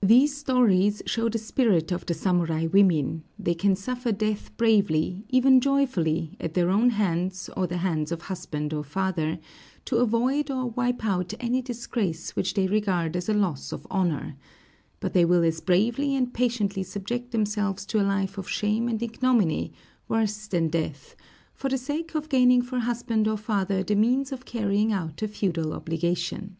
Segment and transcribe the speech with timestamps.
[0.00, 5.60] These stories show the spirit of the samurai women; they can suffer death bravely, even
[5.60, 9.40] joyfully, at their own hands or the hands of husband or father,
[9.86, 14.36] to avoid or wipe out any disgrace which they regard as a loss of honor;
[15.00, 19.02] but they will as bravely and patiently subject themselves to a life of shame and
[19.02, 19.72] ignominy,
[20.06, 21.16] worse than death,
[21.54, 25.26] for the sake of gaining for husband or father the means of carrying out a
[25.26, 26.56] feudal obligation.